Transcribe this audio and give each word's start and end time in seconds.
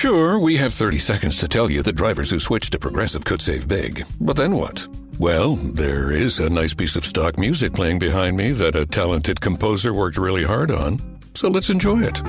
Sure, 0.00 0.38
we 0.38 0.56
have 0.58 0.72
30 0.72 0.96
seconds 0.96 1.38
to 1.38 1.48
tell 1.48 1.68
you 1.68 1.82
that 1.82 1.96
drivers 1.96 2.30
who 2.30 2.38
switch 2.38 2.70
to 2.70 2.78
Progressive 2.78 3.24
could 3.24 3.42
save 3.42 3.66
big. 3.66 4.06
But 4.20 4.36
then 4.36 4.54
what? 4.54 4.86
Well, 5.18 5.56
there 5.56 6.12
is 6.12 6.38
a 6.38 6.48
nice 6.48 6.72
piece 6.72 6.94
of 6.94 7.04
stock 7.04 7.36
music 7.36 7.72
playing 7.72 7.98
behind 7.98 8.36
me 8.36 8.52
that 8.52 8.76
a 8.76 8.86
talented 8.86 9.40
composer 9.40 9.92
worked 9.92 10.16
really 10.16 10.44
hard 10.44 10.70
on. 10.70 11.00
So 11.34 11.48
let's 11.48 11.68
enjoy 11.68 12.04
it. 12.04 12.22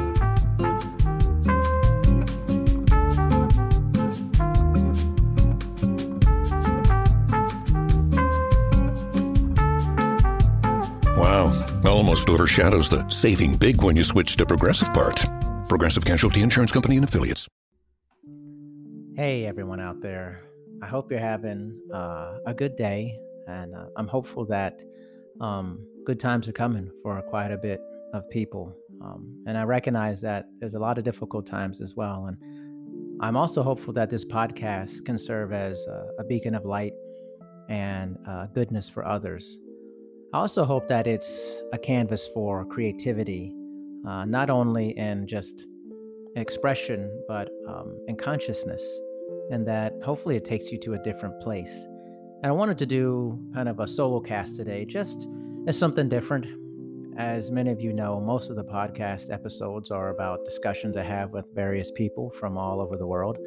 Wow, 11.15 11.81
almost 11.86 12.29
overshadows 12.29 12.90
the 12.90 13.08
saving 13.10 13.58
big 13.58 13.83
when 13.83 13.96
you 13.96 14.04
switch 14.04 14.38
to 14.38 14.46
Progressive 14.47 14.92
part. 14.92 15.24
Progressive 15.67 16.04
Casualty 16.04 16.41
Insurance 16.41 16.72
Company 16.72 16.95
and 16.95 17.05
Affiliates. 17.05 17.48
Hey, 19.20 19.45
everyone 19.45 19.81
out 19.81 19.99
there. 19.99 20.45
I 20.81 20.88
hope 20.88 21.12
you're 21.12 21.20
having 21.20 21.77
uh, 21.93 22.38
a 22.45 22.53
good 22.53 22.77
day, 22.77 23.20
and 23.48 23.76
uh, 23.76 23.88
I'm 23.98 24.07
hopeful 24.07 24.45
that 24.45 24.81
um, 25.41 25.85
good 26.05 26.21
times 26.21 26.48
are 26.48 26.53
coming 26.53 26.89
for 27.03 27.21
quite 27.23 27.52
a 27.52 27.57
bit 27.57 27.81
of 28.13 28.29
people. 28.29 28.73
Um, 29.02 29.43
and 29.45 29.57
I 29.57 29.63
recognize 29.63 30.21
that 30.21 30.45
there's 30.62 30.76
a 30.76 30.79
lot 30.79 30.98
of 30.98 31.03
difficult 31.03 31.45
times 31.45 31.81
as 31.81 31.98
well. 31.98 32.27
And 32.27 32.38
I'm 33.20 33.35
also 33.35 33.62
hopeful 33.62 33.91
that 33.95 34.09
this 34.09 34.23
podcast 34.23 35.03
can 35.03 35.20
serve 35.20 35.51
as 35.51 35.85
a, 35.88 36.12
a 36.20 36.23
beacon 36.23 36.55
of 36.55 36.63
light 36.63 36.93
and 37.67 38.17
uh, 38.26 38.45
goodness 38.45 38.88
for 38.88 39.05
others. 39.05 39.59
I 40.34 40.38
also 40.38 40.63
hope 40.63 40.88
that 40.88 41.07
it's 41.07 41.59
a 41.73 41.77
canvas 41.77 42.26
for 42.34 42.63
creativity, 42.63 43.54
uh, 44.07 44.23
not 44.23 44.49
only 44.49 44.98
in 44.98 45.27
just 45.27 45.67
expression, 46.38 47.12
but 47.27 47.49
um, 47.67 47.99
in 48.07 48.15
consciousness 48.15 48.81
and 49.49 49.67
that 49.67 49.94
hopefully 50.03 50.35
it 50.35 50.45
takes 50.45 50.71
you 50.71 50.77
to 50.80 50.94
a 50.94 50.99
different 50.99 51.40
place. 51.41 51.87
And 52.41 52.46
I 52.46 52.51
wanted 52.51 52.77
to 52.77 52.85
do 52.85 53.37
kind 53.54 53.68
of 53.68 53.79
a 53.79 53.87
solo 53.87 54.20
cast 54.20 54.55
today, 54.55 54.85
just 54.85 55.27
as 55.68 55.77
something 55.77 56.07
different. 56.07 56.46
As 57.18 57.51
many 57.51 57.71
of 57.71 57.82
you 57.82 57.91
know, 57.91 58.21
most 58.21 58.49
of 58.49 58.55
the 58.55 58.63
podcast 58.63 59.29
episodes 59.29 59.91
are 59.91 60.10
about 60.10 60.46
discussions 60.46 60.96
I 60.96 61.04
have 61.04 61.32
with 61.32 61.54
various 61.54 61.91
people 61.91 62.32
from 62.40 62.57
all 62.57 62.79
over 62.79 62.96
the 62.96 63.07
world. 63.07 63.38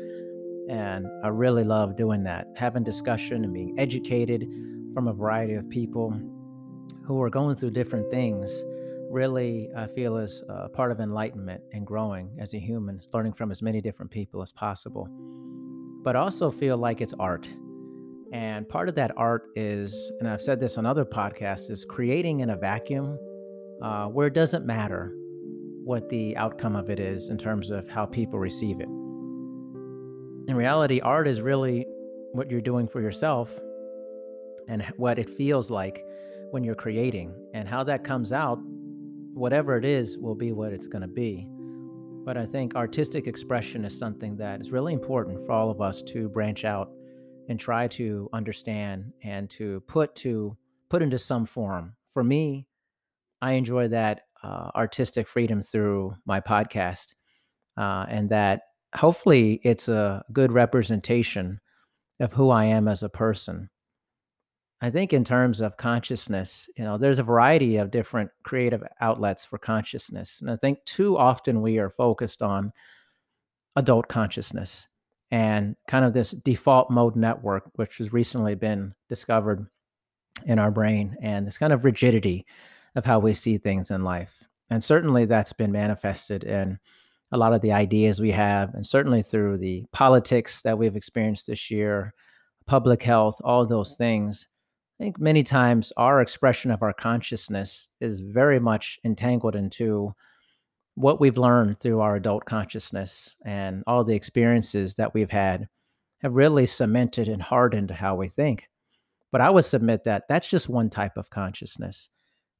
And 0.69 1.07
I 1.25 1.29
really 1.29 1.65
love 1.65 1.97
doing 1.97 2.23
that, 2.25 2.48
having 2.55 2.85
discussion 2.85 3.45
and 3.45 3.55
being 3.55 3.75
educated 3.79 4.47
from 4.93 5.09
a 5.09 5.13
variety 5.13 5.55
of 5.55 5.71
people 5.71 6.15
who 7.07 7.21
are 7.23 7.31
going 7.31 7.57
through 7.57 7.71
different 7.71 8.11
things. 8.11 8.53
Really, 9.11 9.71
I 9.75 9.87
feel 9.87 10.19
is 10.19 10.43
a 10.48 10.69
part 10.69 10.93
of 10.93 11.01
enlightenment 11.01 11.63
and 11.73 11.87
growing 11.87 12.31
as 12.39 12.53
a 12.53 12.59
human, 12.59 13.01
learning 13.15 13.33
from 13.33 13.51
as 13.51 13.63
many 13.63 13.81
different 13.81 14.11
people 14.11 14.43
as 14.43 14.53
possible 14.53 15.09
but 16.03 16.17
also 16.17 16.50
feel 16.50 16.77
like 16.77 17.00
it's 17.00 17.14
art. 17.19 17.48
And 18.33 18.69
part 18.69 18.89
of 18.89 18.95
that 18.95 19.12
art 19.17 19.50
is, 19.56 20.11
and 20.19 20.28
I've 20.28 20.41
said 20.41 20.58
this 20.58 20.78
on 20.78 20.86
other 20.86 21.05
podcasts, 21.05 21.70
is 21.70 21.84
creating 21.84 22.41
in 22.41 22.50
a 22.50 22.56
vacuum 22.56 23.19
uh, 23.83 24.06
where 24.06 24.27
it 24.27 24.34
doesn't 24.34 24.64
matter 24.64 25.14
what 25.84 26.08
the 26.08 26.36
outcome 26.36 26.77
of 26.77 26.89
it 26.91 26.98
is 26.98 27.28
in 27.28 27.36
terms 27.36 27.70
of 27.70 27.89
how 27.89 28.06
people 28.06 28.39
receive 28.39 28.80
it. 28.80 28.89
In 30.48 30.55
reality, 30.56 31.00
art 31.00 31.28
is 31.28 31.41
really 31.41 31.86
what 32.33 32.50
you're 32.50 32.61
doing 32.61 32.89
for 32.89 33.00
yourself 33.00 33.50
and 34.69 34.83
what 34.97 35.19
it 35.19 35.28
feels 35.28 35.70
like 35.70 36.05
when 36.50 36.64
you're 36.64 36.75
creating, 36.75 37.34
and 37.55 37.69
how 37.69 37.83
that 37.83 38.05
comes 38.05 38.33
out, 38.33 38.58
whatever 39.33 39.77
it 39.77 39.84
is, 39.84 40.19
will 40.19 40.34
be 40.34 40.53
what 40.53 40.73
it's 40.73 40.86
going 40.86 41.03
to 41.03 41.08
be. 41.08 41.48
But 42.25 42.37
I 42.37 42.47
think 42.47 42.77
artistic 42.77 43.27
expression 43.27 43.84
is 43.84 43.98
something 43.98 44.37
that 44.37 44.61
is 44.61 44.70
really 44.70 44.92
important 44.92 45.45
for 45.45 45.53
all 45.53 45.70
of 45.70 45.81
us 45.81 46.03
to 46.03 46.29
branch 46.29 46.64
out 46.64 46.89
and 47.48 47.59
try 47.59 47.89
to 47.89 48.29
understand 48.33 49.12
and 49.25 49.51
to 49.51 49.83
put 49.89 50.14
to 50.17 50.56
put 50.89 51.03
into 51.03 51.19
some 51.19 51.47
form. 51.47 51.97
For 52.13 52.23
me, 52.23 52.69
I 53.41 53.52
enjoy 53.55 53.89
that 53.89 54.23
uh, 54.42 54.70
artistic 54.74 55.27
freedom 55.27 55.61
through 55.61 56.14
my 56.24 56.41
podcast, 56.41 57.14
uh, 57.77 58.07
and 58.08 58.29
that 58.30 58.63
hopefully 58.95 59.61
it's 59.64 59.89
a 59.89 60.24
good 60.33 60.52
representation 60.52 61.61
of 62.20 62.33
who 62.33 62.51
I 62.51 62.67
am 62.67 62.86
as 62.86 63.02
a 63.02 63.08
person. 63.08 63.68
I 64.83 64.91
think 64.91 65.13
in 65.13 65.23
terms 65.23 65.61
of 65.61 65.77
consciousness, 65.77 66.69
you 66.77 66.83
know, 66.83 66.98
there's 66.98 67.20
a 67.20 67.23
variety 67.23 67.77
of 67.77 67.93
different 67.93 68.33
creative 68.43 68.83
outlets 69.01 69.45
for 69.45 69.57
consciousness. 69.57 70.41
And 70.41 70.51
I 70.51 70.57
think 70.57 70.85
too 70.85 71.17
often 71.17 71.63
we 71.63 71.79
are 71.79 71.89
focused 71.89 72.43
on 72.43 72.73
adult 73.77 74.09
consciousness 74.09 74.89
and 75.31 75.77
kind 75.87 76.05
of 76.05 76.13
this 76.13 76.33
default 76.33 76.91
mode 76.91 77.15
network, 77.15 77.71
which 77.77 77.98
has 77.98 78.13
recently 78.13 78.57
been 78.57 78.92
discovered 79.09 79.69
in 80.47 80.59
our 80.59 80.73
brain, 80.73 81.17
and 81.23 81.47
this 81.47 81.59
kind 81.59 81.73
of 81.73 81.85
rigidity 81.85 82.45
of 82.97 83.05
how 83.05 83.21
we 83.21 83.35
see 83.35 83.59
things 83.59 83.92
in 83.92 84.03
life. 84.03 84.42
And 84.69 84.83
certainly 84.83 85.27
that's 85.27 85.53
been 85.53 85.71
manifested 85.71 86.42
in 86.42 86.81
a 87.31 87.39
lot 87.39 87.53
of 87.53 87.61
the 87.61 87.73
ideas 87.73 88.21
we 88.21 88.33
have, 88.33 88.75
and 88.75 88.85
certainly 88.85 89.23
through 89.23 89.59
the 89.59 89.85
politics 89.92 90.61
that 90.63 90.77
we've 90.77 90.97
experienced 90.97 91.47
this 91.47 91.71
year, 91.71 92.15
public 92.67 93.05
health, 93.05 93.41
all 93.45 93.65
those 93.65 93.97
things 93.97 94.48
I 95.02 95.07
think 95.07 95.18
many 95.18 95.42
times 95.42 95.92
our 95.96 96.20
expression 96.20 96.70
of 96.70 96.80
our 96.80 96.92
consciousness 96.92 97.89
is 98.01 98.20
very 98.20 98.61
much 98.61 99.01
entangled 99.02 99.57
into 99.57 100.14
what 100.95 101.20
we've 101.20 101.36
learned 101.36 101.80
through 101.80 101.98
our 101.98 102.14
adult 102.14 102.45
consciousness 102.45 103.35
and 103.45 103.83
all 103.89 104.05
the 104.05 104.14
experiences 104.14 104.95
that 104.95 105.12
we've 105.12 105.33
had 105.33 105.67
have 106.20 106.36
really 106.36 106.67
cemented 106.67 107.27
and 107.27 107.42
hardened 107.42 107.91
how 107.91 108.14
we 108.14 108.29
think. 108.29 108.68
But 109.33 109.41
I 109.41 109.51
would 109.51 109.64
submit 109.64 110.05
that 110.05 110.29
that's 110.29 110.46
just 110.48 110.68
one 110.68 110.89
type 110.89 111.17
of 111.17 111.30
consciousness. 111.30 112.08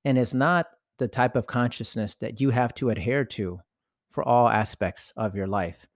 And 0.05 0.19
it's 0.19 0.35
not 0.35 0.67
the 0.99 1.07
type 1.07 1.37
of 1.37 1.47
consciousness 1.47 2.17
that 2.17 2.41
you 2.41 2.51
have 2.51 2.75
to 2.75 2.91
adhere 2.91 3.25
to 3.25 3.61
for 4.11 4.27
all 4.27 4.49
aspects 4.49 5.13
of 5.17 5.37
your 5.37 5.47
life. 5.47 5.87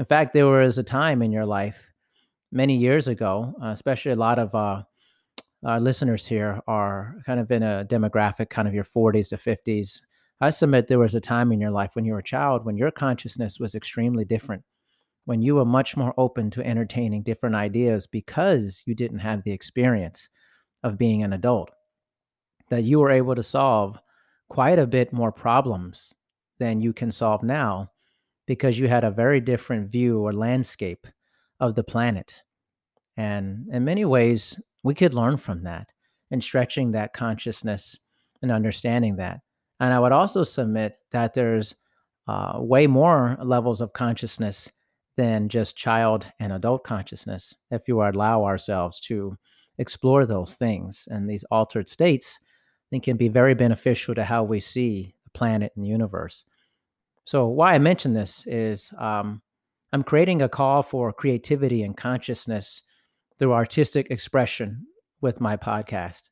In 0.00 0.04
fact, 0.04 0.32
there 0.32 0.46
was 0.46 0.78
a 0.78 0.82
time 0.82 1.22
in 1.22 1.30
your 1.30 1.46
life 1.46 1.92
many 2.50 2.76
years 2.76 3.06
ago, 3.06 3.54
uh, 3.62 3.66
especially 3.68 4.10
a 4.10 4.16
lot 4.16 4.40
of 4.40 4.52
uh, 4.52 4.82
our 5.64 5.80
listeners 5.80 6.26
here 6.26 6.60
are 6.66 7.16
kind 7.24 7.38
of 7.38 7.50
in 7.50 7.62
a 7.62 7.84
demographic, 7.88 8.50
kind 8.50 8.66
of 8.66 8.74
your 8.74 8.84
40s 8.84 9.28
to 9.28 9.36
50s. 9.36 10.00
I 10.40 10.50
submit 10.50 10.88
there 10.88 10.98
was 10.98 11.14
a 11.14 11.20
time 11.20 11.52
in 11.52 11.60
your 11.60 11.70
life 11.70 11.90
when 11.94 12.04
you 12.04 12.12
were 12.12 12.18
a 12.18 12.24
child 12.24 12.64
when 12.64 12.76
your 12.76 12.90
consciousness 12.90 13.60
was 13.60 13.74
extremely 13.74 14.24
different, 14.24 14.64
when 15.24 15.40
you 15.40 15.54
were 15.54 15.64
much 15.64 15.96
more 15.96 16.14
open 16.18 16.50
to 16.50 16.66
entertaining 16.66 17.22
different 17.22 17.54
ideas 17.54 18.08
because 18.08 18.82
you 18.86 18.94
didn't 18.94 19.20
have 19.20 19.44
the 19.44 19.52
experience 19.52 20.28
of 20.82 20.98
being 20.98 21.22
an 21.22 21.32
adult, 21.32 21.70
that 22.70 22.82
you 22.82 22.98
were 22.98 23.10
able 23.10 23.36
to 23.36 23.42
solve 23.42 24.00
quite 24.48 24.80
a 24.80 24.86
bit 24.86 25.12
more 25.12 25.30
problems 25.30 26.12
than 26.58 26.80
you 26.80 26.92
can 26.92 27.12
solve 27.12 27.44
now 27.44 27.90
because 28.46 28.78
you 28.78 28.88
had 28.88 29.04
a 29.04 29.10
very 29.10 29.40
different 29.40 29.90
view 29.90 30.20
or 30.20 30.32
landscape 30.32 31.06
of 31.60 31.76
the 31.76 31.84
planet. 31.84 32.34
And 33.16 33.68
in 33.72 33.84
many 33.84 34.04
ways, 34.04 34.60
we 34.82 34.94
could 34.94 35.14
learn 35.14 35.36
from 35.36 35.62
that 35.64 35.92
and 36.30 36.42
stretching 36.42 36.92
that 36.92 37.12
consciousness 37.12 37.98
and 38.42 38.50
understanding 38.50 39.16
that. 39.16 39.40
And 39.80 39.92
I 39.92 40.00
would 40.00 40.12
also 40.12 40.44
submit 40.44 40.96
that 41.12 41.34
there's 41.34 41.74
uh, 42.28 42.54
way 42.56 42.86
more 42.86 43.36
levels 43.42 43.80
of 43.80 43.92
consciousness 43.92 44.70
than 45.16 45.48
just 45.48 45.76
child 45.76 46.24
and 46.40 46.52
adult 46.52 46.84
consciousness 46.84 47.54
if 47.70 47.86
you 47.86 48.02
allow 48.02 48.44
ourselves 48.44 49.00
to 49.00 49.36
explore 49.78 50.24
those 50.24 50.54
things 50.54 51.08
and 51.10 51.28
these 51.28 51.44
altered 51.50 51.88
states 51.88 52.38
they 52.90 53.00
can 53.00 53.16
be 53.16 53.28
very 53.28 53.54
beneficial 53.54 54.14
to 54.14 54.24
how 54.24 54.42
we 54.42 54.60
see 54.60 55.14
the 55.24 55.30
planet 55.30 55.72
and 55.76 55.84
the 55.84 55.88
universe 55.88 56.44
so 57.24 57.46
why 57.46 57.74
i 57.74 57.78
mention 57.78 58.12
this 58.12 58.46
is 58.46 58.92
um, 58.98 59.42
i'm 59.92 60.02
creating 60.02 60.42
a 60.42 60.48
call 60.48 60.82
for 60.82 61.12
creativity 61.12 61.82
and 61.82 61.96
consciousness 61.96 62.82
through 63.42 63.52
artistic 63.52 64.08
expression 64.08 64.86
with 65.20 65.40
my 65.40 65.56
podcast. 65.56 66.30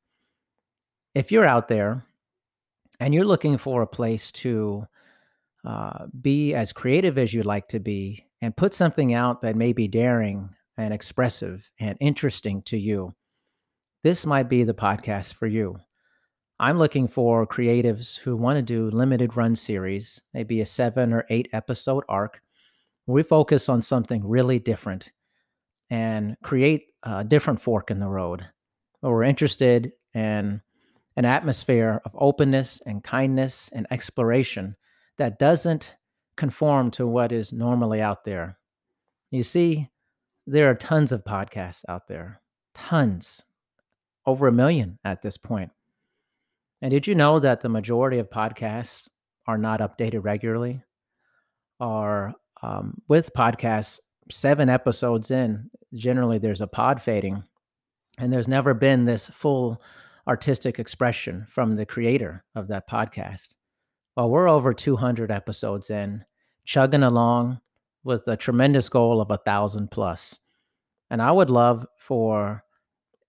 If 1.12 1.32
you're 1.32 1.44
out 1.44 1.66
there 1.66 2.06
and 3.00 3.12
you're 3.12 3.24
looking 3.24 3.58
for 3.58 3.82
a 3.82 3.86
place 3.88 4.30
to 4.30 4.86
uh, 5.66 6.06
be 6.20 6.54
as 6.54 6.72
creative 6.72 7.18
as 7.18 7.34
you'd 7.34 7.46
like 7.46 7.66
to 7.70 7.80
be 7.80 8.28
and 8.40 8.56
put 8.56 8.74
something 8.74 9.12
out 9.12 9.42
that 9.42 9.56
may 9.56 9.72
be 9.72 9.88
daring 9.88 10.50
and 10.78 10.94
expressive 10.94 11.68
and 11.80 11.98
interesting 11.98 12.62
to 12.66 12.78
you, 12.78 13.12
this 14.04 14.24
might 14.24 14.48
be 14.48 14.62
the 14.62 14.72
podcast 14.72 15.34
for 15.34 15.48
you. 15.48 15.80
I'm 16.60 16.78
looking 16.78 17.08
for 17.08 17.44
creatives 17.44 18.20
who 18.20 18.36
want 18.36 18.54
to 18.54 18.62
do 18.62 18.88
limited 18.88 19.36
run 19.36 19.56
series, 19.56 20.20
maybe 20.32 20.60
a 20.60 20.66
seven 20.66 21.12
or 21.12 21.26
eight 21.28 21.48
episode 21.52 22.04
arc. 22.08 22.40
We 23.08 23.24
focus 23.24 23.68
on 23.68 23.82
something 23.82 24.22
really 24.24 24.60
different 24.60 25.10
and 25.90 26.36
create 26.42 26.86
a 27.02 27.24
different 27.24 27.60
fork 27.60 27.90
in 27.90 27.98
the 28.00 28.08
road. 28.08 28.46
But 29.02 29.10
we're 29.10 29.24
interested 29.24 29.92
in 30.14 30.62
an 31.16 31.24
atmosphere 31.24 32.00
of 32.04 32.16
openness 32.18 32.80
and 32.86 33.02
kindness 33.02 33.70
and 33.74 33.86
exploration 33.90 34.76
that 35.18 35.38
doesn't 35.38 35.94
conform 36.36 36.90
to 36.92 37.06
what 37.06 37.32
is 37.32 37.52
normally 37.52 38.00
out 38.00 38.24
there. 38.24 38.58
You 39.30 39.42
see, 39.42 39.90
there 40.46 40.70
are 40.70 40.74
tons 40.74 41.12
of 41.12 41.24
podcasts 41.24 41.84
out 41.88 42.08
there, 42.08 42.40
tons, 42.74 43.42
over 44.26 44.48
a 44.48 44.52
million 44.52 44.98
at 45.04 45.22
this 45.22 45.36
point. 45.36 45.70
And 46.82 46.90
did 46.90 47.06
you 47.06 47.14
know 47.14 47.40
that 47.40 47.60
the 47.60 47.68
majority 47.68 48.18
of 48.18 48.30
podcasts 48.30 49.08
are 49.46 49.58
not 49.58 49.80
updated 49.80 50.24
regularly? 50.24 50.82
Are 51.78 52.34
um, 52.62 53.02
with 53.08 53.32
podcasts, 53.36 54.00
seven 54.30 54.68
episodes 54.68 55.30
in, 55.30 55.70
generally 55.94 56.38
there's 56.38 56.60
a 56.60 56.66
pod 56.66 57.00
fading, 57.02 57.44
and 58.18 58.32
there's 58.32 58.48
never 58.48 58.74
been 58.74 59.04
this 59.04 59.28
full 59.28 59.80
artistic 60.26 60.78
expression 60.78 61.46
from 61.48 61.76
the 61.76 61.86
creator 61.86 62.44
of 62.54 62.68
that 62.68 62.88
podcast. 62.88 63.54
Well, 64.16 64.30
we're 64.30 64.48
over 64.48 64.74
200 64.74 65.30
episodes 65.30 65.90
in, 65.90 66.24
chugging 66.64 67.02
along 67.02 67.60
with 68.04 68.26
a 68.28 68.36
tremendous 68.36 68.88
goal 68.88 69.20
of 69.20 69.30
a 69.30 69.38
thousand 69.38 69.90
plus. 69.90 70.36
And 71.10 71.20
I 71.20 71.32
would 71.32 71.50
love 71.50 71.86
for 71.98 72.64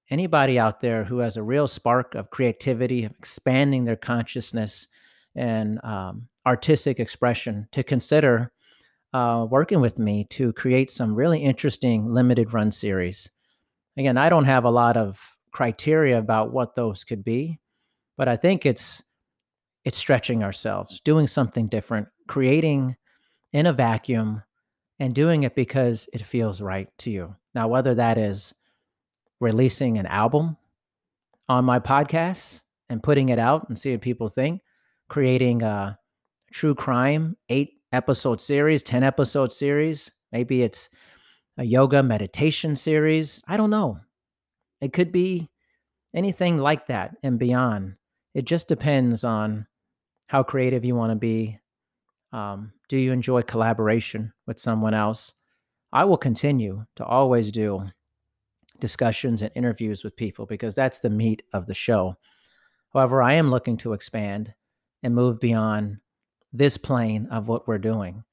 anybody 0.10 0.60
out 0.60 0.82
there 0.82 1.04
who 1.04 1.20
has 1.20 1.38
a 1.38 1.44
real 1.44 1.68
spark 1.68 2.16
of 2.16 2.30
creativity, 2.30 3.06
expanding 3.06 3.86
their 3.86 3.96
consciousness 3.96 4.88
and 5.36 5.84
um, 5.84 6.28
artistic 6.46 7.00
expression 7.00 7.68
to 7.72 7.84
consider 7.84 8.52
uh, 9.13 9.46
working 9.50 9.81
with 9.81 10.00
me 10.00 10.24
to 10.25 10.54
create 10.54 10.90
some 10.90 11.16
really 11.16 11.40
interesting 11.40 12.08
limited 12.08 12.54
run 12.54 12.72
series. 12.72 13.30
Again, 13.98 14.18
I 14.18 14.30
don't 14.30 14.46
have 14.46 14.63
a 14.63 14.72
lot 14.72 14.98
of 14.98 15.19
criteria 15.52 16.18
about 16.18 16.54
what 16.54 16.75
those 16.75 17.04
could 17.04 17.24
be, 17.24 17.60
but 18.18 18.28
I 18.28 18.38
think 18.38 18.66
it's 18.66 19.02
it's 19.84 19.98
stretching 19.98 20.44
ourselves, 20.44 21.02
doing 21.04 21.28
something 21.28 21.68
different, 21.68 22.08
creating 22.28 22.96
in 23.52 23.66
a 23.66 23.74
vacuum 23.74 24.44
and 25.00 25.16
doing 25.16 25.44
it 25.44 25.56
because 25.56 26.07
it 26.14 26.22
feels 26.22 26.62
right 26.62 26.88
to 27.00 27.10
you. 27.10 27.36
Now, 27.56 27.68
whether 27.68 27.96
that 27.96 28.19
is 28.19 28.54
releasing 29.40 29.98
an 29.98 30.06
album 30.06 30.56
on 31.50 31.66
my 31.66 31.80
podcast 31.80 32.62
and 32.90 33.02
putting 33.02 33.30
it 33.30 33.40
out 33.40 33.68
and 33.68 33.78
see 33.78 33.92
what 33.92 34.02
people 34.02 34.30
think, 34.30 34.62
creating 35.10 35.64
a 35.64 35.98
true 36.54 36.75
crime 36.75 37.36
eight 37.50 37.81
episode 37.92 38.40
series, 38.42 38.84
10 38.84 39.04
episode 39.04 39.52
series, 39.52 40.12
maybe 40.32 40.64
it's 40.64 40.90
a 41.58 41.64
yoga 41.64 42.02
meditation 42.02 42.76
series. 42.76 43.42
I 43.48 43.58
don't 43.58 43.70
know. 43.70 44.00
It 44.80 44.94
could 44.94 45.12
be 45.12 45.50
anything 46.16 46.58
like 46.58 46.88
that 46.88 47.16
and 47.24 47.38
beyond. 47.38 47.96
It 48.34 48.46
just 48.46 48.68
depends 48.68 49.24
on 49.24 49.68
how 50.28 50.44
creative 50.44 50.86
you 50.86 50.96
want 50.96 51.12
to 51.12 51.18
be, 51.18 51.60
um, 52.32 52.72
do 52.88 52.98
you 52.98 53.12
enjoy 53.12 53.42
collaboration 53.42 54.32
with 54.48 54.60
someone 54.60 54.94
else? 54.94 55.34
I 55.92 56.06
will 56.06 56.18
continue 56.18 56.86
to 56.96 57.06
always 57.06 57.52
do 57.52 57.88
discussions 58.80 59.42
and 59.42 59.52
interviews 59.56 60.04
with 60.04 60.16
people 60.16 60.46
because 60.46 60.74
that's 60.74 61.00
the 61.00 61.10
meat 61.10 61.44
of 61.54 61.68
the 61.68 61.74
show. 61.74 62.16
However, 62.94 63.22
I 63.22 63.34
am 63.34 63.52
looking 63.52 63.78
to 63.78 63.94
expand 63.94 64.54
and 65.04 65.14
move 65.14 65.40
beyond 65.40 65.98
this 66.53 66.77
plane 66.77 67.27
of 67.31 67.48
what 67.48 67.68
we're 67.68 67.77
doing 67.77 68.24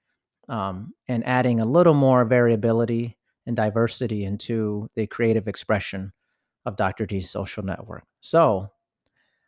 um, 0.49 0.93
and 1.09 1.25
adding 1.27 1.61
a 1.61 1.67
little 1.67 1.95
more 1.95 2.25
variability 2.25 3.17
and 3.47 3.57
diversity 3.57 4.25
into 4.25 4.91
the 4.95 5.07
creative 5.07 5.49
expression 5.49 6.13
of 6.67 6.77
Dr. 6.77 7.07
D's 7.07 7.31
social 7.31 7.63
network. 7.63 8.05
So 8.21 8.71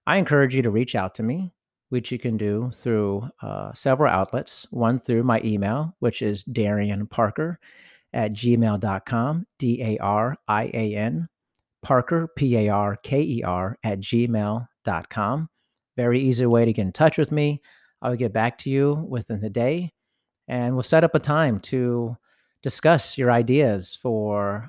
I 0.07 0.17
encourage 0.17 0.55
you 0.55 0.63
to 0.63 0.71
reach 0.71 0.95
out 0.95 1.15
to 1.17 1.23
me 1.23 1.53
which 1.91 2.11
you 2.11 2.19
can 2.19 2.37
do 2.37 2.71
through 2.75 3.29
uh, 3.43 3.73
several 3.75 4.11
outlets. 4.11 4.67
One 4.71 4.99
through 4.99 5.25
my 5.25 5.41
email, 5.45 5.95
which 5.99 6.23
is 6.23 6.43
Darian 6.45 7.07
Parker 7.07 7.59
at 8.13 8.33
gmail.com, 8.33 9.47
D 9.59 9.83
A 9.83 9.99
R 9.99 10.37
I 10.49 10.71
A 10.73 10.97
N, 10.97 11.29
Parker, 11.83 12.29
P 12.35 12.57
A 12.57 12.69
R 12.69 12.97
K 13.03 13.21
E 13.21 13.43
R, 13.43 13.77
at 13.85 14.01
gmail.com. 14.01 15.49
Very 15.97 16.21
easy 16.21 16.47
way 16.47 16.65
to 16.65 16.73
get 16.73 16.83
in 16.83 16.93
touch 16.93 17.19
with 17.19 17.31
me. 17.31 17.61
I'll 18.03 18.17
get 18.17 18.33
back 18.33 18.59
to 18.59 18.71
you 18.71 18.95
within 19.09 19.41
the 19.41 19.51
day 19.51 19.93
and 20.49 20.75
we'll 20.75 20.83
set 20.83 21.05
up 21.05 21.15
a 21.15 21.21
time 21.21 21.61
to 21.61 22.17
discuss 22.63 23.17
your 23.17 23.31
ideas 23.31 23.97
for 24.01 24.69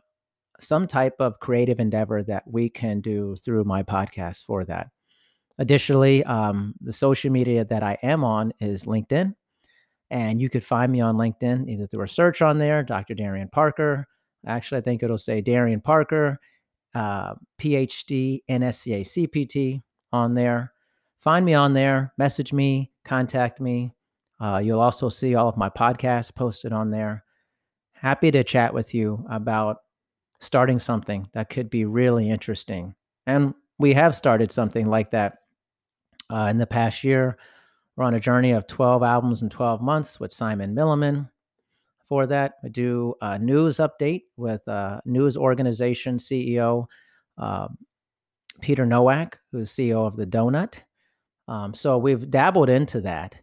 some 0.60 0.88
type 0.88 1.16
of 1.20 1.40
creative 1.40 1.80
endeavor 1.80 2.24
that 2.24 2.44
we 2.46 2.70
can 2.70 3.02
do 3.02 3.36
through 3.44 3.64
my 3.64 3.84
podcast 3.84 4.46
for 4.46 4.64
that. 4.66 4.90
Additionally, 5.58 6.24
um, 6.26 6.74
the 6.82 6.94
social 6.94 7.32
media 7.32 7.66
that 7.66 7.84
I 7.84 7.98
am 8.04 8.24
on 8.24 8.54
is 8.60 8.86
LinkedIn. 8.86 9.36
And 10.10 10.42
you 10.42 10.50
could 10.50 10.64
find 10.64 10.92
me 10.92 11.02
on 11.02 11.18
LinkedIn 11.18 11.70
either 11.70 11.88
through 11.88 12.04
a 12.04 12.08
search 12.08 12.42
on 12.42 12.58
there, 12.58 12.84
Dr. 12.84 13.14
Darian 13.14 13.50
Parker. 13.50 14.08
Actually, 14.46 14.80
I 14.80 14.82
think 14.82 15.04
it'll 15.04 15.18
say 15.18 15.42
Darian 15.42 15.82
Parker, 15.82 16.38
uh, 16.94 17.36
PhD, 17.60 18.42
NSCA 18.50 19.02
CPT 19.02 19.82
on 20.12 20.34
there. 20.34 20.74
Find 21.22 21.46
me 21.46 21.54
on 21.54 21.74
there, 21.74 22.14
message 22.18 22.52
me, 22.52 22.92
contact 23.06 23.62
me. 23.62 23.94
Uh, 24.40 24.60
you'll 24.64 24.80
also 24.80 25.08
see 25.08 25.36
all 25.36 25.48
of 25.48 25.56
my 25.56 25.70
podcasts 25.70 26.34
posted 26.34 26.74
on 26.74 26.90
there. 26.90 27.24
Happy 27.94 28.32
to 28.32 28.44
chat 28.44 28.74
with 28.74 28.96
you 28.96 29.24
about 29.30 29.78
starting 30.40 30.80
something 30.80 31.30
that 31.34 31.52
could 31.52 31.70
be 31.70 31.86
really 31.86 32.28
interesting. 32.28 32.96
And 33.28 33.54
we 33.78 33.94
have 33.94 34.16
started 34.16 34.52
something 34.52 34.88
like 34.90 35.12
that 35.12 35.38
uh, 36.32 36.48
in 36.50 36.58
the 36.58 36.66
past 36.66 37.04
year, 37.04 37.38
we're 37.96 38.06
on 38.06 38.16
a 38.16 38.20
journey 38.20 38.52
of 38.52 38.66
12 38.66 39.04
albums 39.04 39.44
in 39.44 39.50
12 39.50 39.80
months 39.80 40.20
with 40.20 40.34
Simon 40.34 40.74
Milliman. 40.74 41.30
For 42.04 42.26
that, 42.26 42.54
we 42.64 42.70
do 42.72 43.14
a 43.22 43.38
news 43.38 43.78
update 43.78 44.24
with 44.38 44.68
a 44.68 45.02
news 45.06 45.38
organization 45.38 46.18
CEO, 46.18 46.88
uh, 47.38 47.68
Peter 48.60 48.88
Nowak, 48.88 49.40
who's 49.52 49.72
CEO 49.72 50.08
of 50.08 50.16
The 50.16 50.26
Donut. 50.26 50.82
Um, 51.48 51.74
so 51.74 51.98
we've 51.98 52.30
dabbled 52.30 52.70
into 52.70 53.02
that 53.02 53.36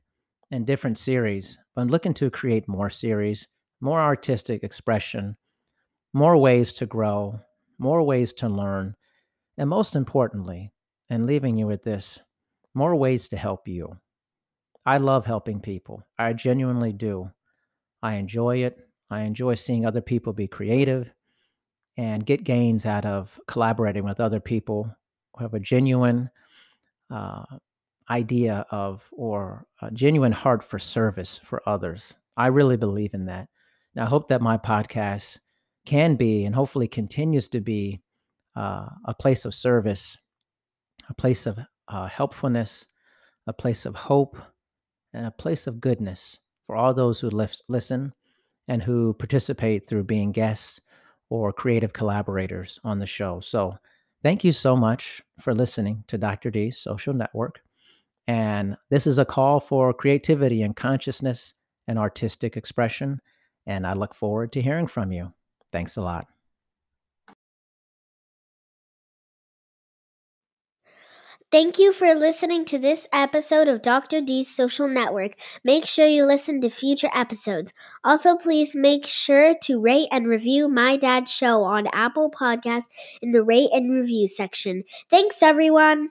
in 0.51 0.65
different 0.65 0.99
series, 0.99 1.59
but 1.75 1.83
I'm 1.83 1.89
looking 1.89 2.15
to 2.15 2.31
create 2.31 2.69
more 2.69 2.91
series, 2.91 3.49
more 3.81 4.01
artistic 4.01 4.63
expression, 4.63 5.37
more 6.13 6.37
ways 6.37 6.73
to 6.75 6.87
grow, 6.87 7.41
more 7.79 8.03
ways 8.03 8.33
to 8.35 8.49
learn, 8.49 8.97
and 9.57 9.69
most 9.69 9.95
importantly, 9.95 10.73
and 11.11 11.27
leaving 11.27 11.59
you 11.59 11.67
with 11.67 11.85
this 11.85 12.21
more 12.75 12.95
ways 12.95 13.29
to 13.29 13.37
help 13.37 13.67
you. 13.67 13.99
I 14.87 14.99
love 14.99 15.27
helping 15.27 15.61
people. 15.61 16.07
I 16.19 16.33
genuinely 16.33 16.93
do. 16.93 17.31
I 18.03 18.15
enjoy 18.15 18.59
it. 18.59 18.79
I 19.11 19.23
enjoy 19.23 19.55
seeing 19.55 19.85
other 19.85 20.01
people 20.01 20.33
be 20.33 20.47
creative 20.47 21.11
and 21.97 22.25
get 22.25 22.45
gains 22.45 22.87
out 22.87 23.05
of 23.05 23.39
collaborating 23.49 24.05
with 24.05 24.21
other 24.21 24.39
people 24.41 24.95
who 25.35 25.43
have 25.43 25.55
a 25.55 25.61
genuine 25.61 26.31
uh, 27.11 27.43
idea 28.11 28.67
of 28.71 29.09
or 29.13 29.67
a 29.83 29.91
genuine 29.91 30.33
heart 30.33 30.63
for 30.65 30.79
service 30.79 31.41
for 31.45 31.63
others. 31.67 32.17
I 32.37 32.49
really 32.49 32.77
believe 32.77 33.15
in 33.15 33.27
that. 33.27 33.49
And 33.95 34.05
I 34.05 34.09
hope 34.09 34.29
that 34.29 34.43
my 34.43 34.57
podcast 34.57 35.39
can 35.87 36.17
be 36.17 36.45
and 36.45 36.55
hopefully 36.55 36.89
continues 36.89 37.49
to 37.49 37.61
be 37.61 38.01
uh, 38.57 38.87
a 39.05 39.15
place 39.15 39.45
of 39.45 39.55
service, 39.55 40.19
a 41.09 41.15
place 41.15 41.47
of 41.47 41.59
uh, 41.89 42.07
helpfulness, 42.07 42.87
a 43.47 43.53
place 43.53 43.87
of 43.87 43.97
hope, 43.97 44.37
and 45.13 45.27
a 45.27 45.31
place 45.31 45.67
of 45.67 45.81
goodness 45.81 46.39
for 46.67 46.77
all 46.77 46.93
those 46.93 47.21
who 47.21 47.31
listen 47.69 48.13
and 48.69 48.83
who 48.83 49.15
participate 49.15 49.89
through 49.89 50.05
being 50.05 50.33
guests 50.33 50.81
or 51.31 51.53
creative 51.53 51.93
collaborators 51.93 52.79
on 52.85 52.99
the 52.99 53.07
show. 53.07 53.41
So, 53.41 53.79
thank 54.23 54.45
you 54.45 54.53
so 54.53 54.77
much 54.77 55.23
for 55.41 55.55
listening 55.55 56.05
to 56.09 56.19
Dr. 56.19 56.51
D's 56.51 56.79
Social 56.79 57.15
Network. 57.15 57.61
And 58.29 58.77
this 58.91 59.07
is 59.07 59.19
a 59.19 59.25
call 59.25 59.59
for 59.59 59.93
creativity 59.95 60.63
and 60.63 60.77
consciousness 60.77 61.55
and 61.89 61.99
artistic 61.99 62.59
expression. 62.59 63.21
And 63.67 63.87
I 63.87 63.95
look 63.95 64.15
forward 64.15 64.53
to 64.53 64.63
hearing 64.63 64.87
from 64.87 65.11
you. 65.11 65.33
Thanks 65.73 65.97
a 65.97 66.03
lot. 66.03 66.27
Thank 71.51 71.79
you 71.79 71.95
for 71.95 72.15
listening 72.15 72.67
to 72.67 72.79
this 72.79 73.07
episode 73.11 73.69
of 73.69 73.81
Dr. 73.81 74.21
D's 74.21 74.55
Social 74.55 74.87
Network. 74.87 75.33
Make 75.65 75.87
sure 75.87 76.07
you 76.07 76.27
listen 76.27 76.61
to 76.61 76.69
future 76.69 77.09
episodes. 77.15 77.73
Also, 78.05 78.37
please 78.37 78.77
make 78.77 79.07
sure 79.07 79.55
to 79.63 79.81
rate 79.81 80.09
and 80.13 80.29
review 80.29 80.69
My 80.69 80.99
Dad's 80.99 81.33
Show 81.33 81.63
on 81.63 81.87
Apple 81.95 82.31
Podcasts 82.31 82.89
in 83.23 83.31
the 83.31 83.43
rate 83.43 83.71
and 83.73 83.91
review 83.91 84.29
section. 84.29 84.83
Thanks, 85.09 85.43
everyone. 85.43 86.11